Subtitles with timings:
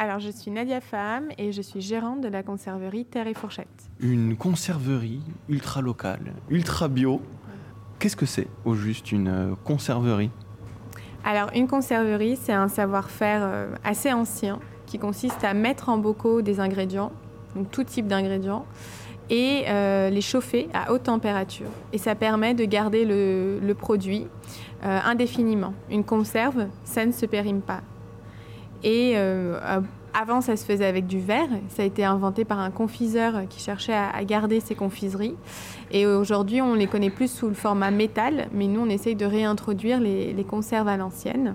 [0.00, 3.90] Alors, je suis Nadia Faham et je suis gérante de la conserverie Terre et Fourchette.
[3.98, 7.20] Une conserverie ultra locale, ultra bio.
[7.98, 10.30] Qu'est-ce que c'est au juste une euh, conserverie?
[11.24, 16.42] Alors, une conserverie, c'est un savoir-faire euh, assez ancien qui consiste à mettre en bocaux
[16.42, 17.10] des ingrédients,
[17.56, 18.66] donc tout type d'ingrédients,
[19.30, 21.70] et euh, les chauffer à haute température.
[21.92, 24.28] Et ça permet de garder le, le produit
[24.84, 25.74] euh, indéfiniment.
[25.90, 27.80] Une conserve, ça ne se périme pas.
[28.82, 29.58] Et euh,
[30.14, 31.48] avant, ça se faisait avec du verre.
[31.68, 35.36] Ça a été inventé par un confiseur qui cherchait à, garder ses confiseries.
[35.90, 39.26] Et aujourd'hui, on les connaît plus sous le format métal, mais nous, on essaye de
[39.26, 41.54] réintroduire les, conserves à l'ancienne.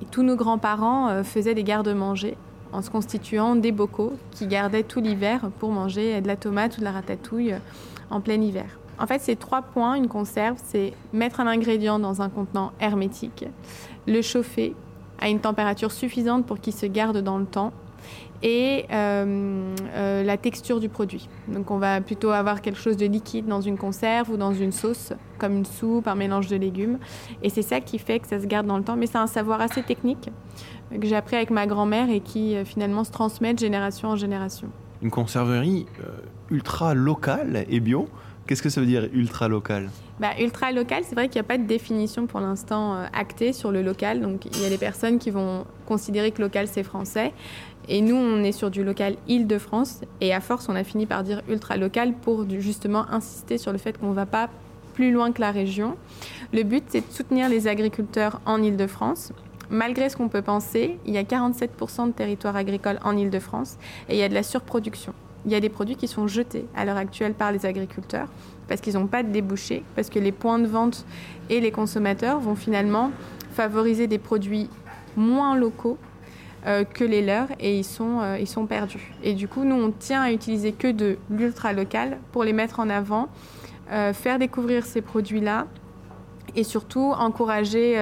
[0.00, 2.36] Et tous nos grands-parents euh, faisaient des garde-manger
[2.72, 6.80] en se constituant des bocaux qui gardaient tout l'hiver pour manger de la tomate ou
[6.80, 7.54] de la ratatouille
[8.10, 8.78] en plein hiver.
[8.98, 13.46] En fait, c'est trois points, une conserve, c'est mettre un ingrédient dans un contenant hermétique,
[14.06, 14.74] le chauffer
[15.18, 17.72] à une température suffisante pour qu'il se garde dans le temps
[18.42, 21.28] et euh, euh, la texture du produit.
[21.48, 24.72] Donc on va plutôt avoir quelque chose de liquide dans une conserve ou dans une
[24.72, 26.98] sauce, comme une soupe, un mélange de légumes.
[27.42, 28.96] Et c'est ça qui fait que ça se garde dans le temps.
[28.96, 30.30] Mais c'est un savoir assez technique
[30.90, 34.16] que j'ai appris avec ma grand-mère et qui euh, finalement se transmet de génération en
[34.16, 34.68] génération.
[35.02, 35.86] Une conserverie
[36.50, 38.08] ultra locale et bio.
[38.48, 41.48] Qu'est-ce que ça veut dire ultra local bah, Ultra local, c'est vrai qu'il n'y a
[41.48, 44.22] pas de définition pour l'instant euh, actée sur le local.
[44.22, 47.34] Donc il y a des personnes qui vont considérer que local c'est français.
[47.90, 50.00] Et nous, on est sur du local Île-de-France.
[50.22, 53.76] Et à force, on a fini par dire ultra local pour justement insister sur le
[53.76, 54.48] fait qu'on ne va pas
[54.94, 55.96] plus loin que la région.
[56.54, 59.34] Le but, c'est de soutenir les agriculteurs en Île-de-France.
[59.68, 63.76] Malgré ce qu'on peut penser, il y a 47% de territoire agricole en Île-de-France
[64.08, 65.12] et il y a de la surproduction.
[65.44, 68.28] Il y a des produits qui sont jetés à l'heure actuelle par les agriculteurs
[68.68, 71.04] parce qu'ils n'ont pas de débouchés, parce que les points de vente
[71.48, 73.10] et les consommateurs vont finalement
[73.52, 74.68] favoriser des produits
[75.16, 75.98] moins locaux
[76.66, 79.12] euh, que les leurs et ils sont, euh, ils sont perdus.
[79.22, 82.80] Et du coup, nous, on tient à utiliser que de l'ultra local pour les mettre
[82.80, 83.28] en avant,
[83.90, 85.66] euh, faire découvrir ces produits-là
[86.56, 87.96] et surtout encourager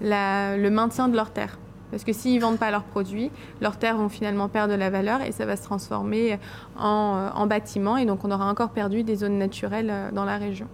[0.00, 1.58] le maintien de leurs terres.
[1.90, 3.30] Parce que s'ils ne vendent pas leurs produits,
[3.60, 6.38] leurs terres vont finalement perdre de la valeur et ça va se transformer
[6.78, 10.24] en, euh, en bâtiment et donc on aura encore perdu des zones naturelles euh, dans
[10.24, 10.66] la région.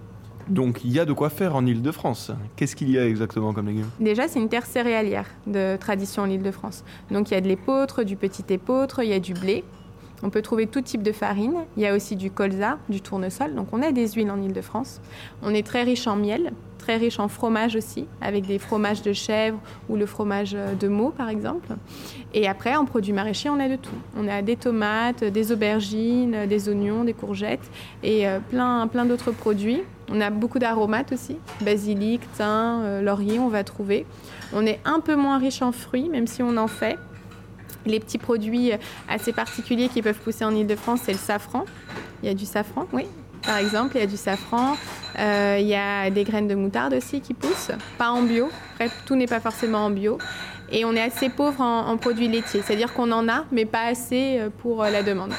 [0.48, 2.30] Donc il y a de quoi faire en Ile-de-France.
[2.54, 3.90] Qu'est-ce qu'il y a exactement comme légumes?
[3.98, 6.84] Déjà, c'est une terre céréalière de tradition en Ile-de-France.
[7.10, 9.64] Donc il y a de l'épeautre, du petit épeautre, il y a du blé.
[10.22, 11.54] On peut trouver tout type de farine.
[11.76, 13.54] Il y a aussi du colza, du tournesol.
[13.54, 15.00] Donc on a des huiles en Ile-de-France.
[15.42, 19.12] On est très riche en miel, très riche en fromage aussi, avec des fromages de
[19.12, 21.68] chèvre ou le fromage de Meaux par exemple.
[22.32, 23.94] Et après, en produits maraîchers, on a de tout.
[24.16, 27.68] On a des tomates, des aubergines, des oignons, des courgettes
[28.02, 29.82] et euh, plein, plein d'autres produits.
[30.10, 34.06] On a beaucoup d'aromates aussi, basilic, thym, euh, laurier, on va trouver.
[34.52, 36.96] On est un peu moins riche en fruits, même si on en fait.
[37.86, 38.72] Les petits produits
[39.08, 41.64] assez particuliers qui peuvent pousser en Ile-de-France, c'est le safran.
[42.22, 43.06] Il y a du safran, oui,
[43.44, 44.76] par exemple, il y a du safran.
[45.18, 48.50] Euh, il y a des graines de moutarde aussi qui poussent, pas en bio.
[48.76, 50.18] Bref, tout n'est pas forcément en bio.
[50.70, 53.86] Et on est assez pauvre en, en produits laitiers, c'est-à-dire qu'on en a, mais pas
[53.86, 55.32] assez euh, pour la demande.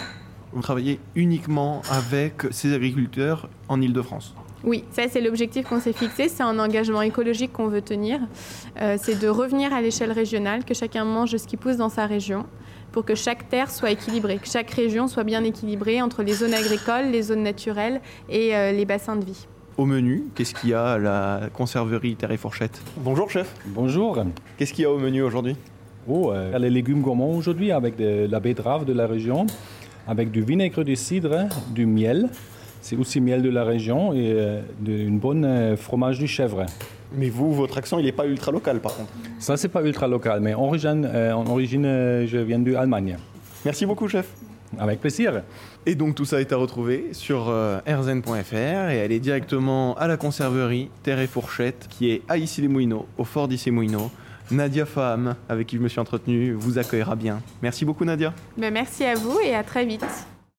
[0.53, 4.34] Vous travaillez uniquement avec ces agriculteurs en Ile-de-France?
[4.63, 8.19] Oui, ça c'est l'objectif qu'on s'est fixé, c'est un engagement écologique qu'on veut tenir,
[8.81, 12.06] euh, c'est de revenir à l'échelle régionale, que chacun mange ce qui pousse dans sa
[12.06, 12.45] région,
[12.91, 16.53] pour que chaque terre soit équilibrée, que chaque région soit bien équilibrée entre les zones
[16.53, 19.47] agricoles, les zones naturelles et euh, les bassins de vie.
[19.78, 22.81] Au menu, qu'est-ce qu'il y a à la conserverie Terre et Fourchette?
[22.97, 24.18] Bonjour chef, Bonjour.
[24.57, 25.56] qu'est-ce qu'il y a au menu aujourd'hui?
[26.09, 29.45] Oh, euh, les légumes gourmands aujourd'hui avec de la betterave de la région,
[30.07, 32.29] avec du vinaigre de cidre, du miel.
[32.90, 36.66] C'est aussi miel de la région et euh, de- une bonne euh, fromage du chèvre.
[37.18, 39.12] Mais vous, votre accent, il n'est pas ultra local par contre.
[39.40, 43.18] Ça, c'est pas ultra local, mais en origine, euh, en origine euh, je viens d'Allemagne.
[43.66, 44.30] Merci beaucoup chef.
[44.80, 45.44] Avec plaisir.
[45.86, 50.16] Et donc tout ça est à retrouver sur euh, rzn.fr et aller directement à la
[50.16, 54.09] conserverie Terre et Fourchette qui est à Issy-les-Moulineaux, au fort d'Issy-les-Moulineaux.
[54.50, 57.42] Nadia Faham, avec qui je me suis entretenu, vous accueillera bien.
[57.62, 58.33] Merci beaucoup Nadia.
[58.57, 60.06] Ben, merci à vous et à très vite.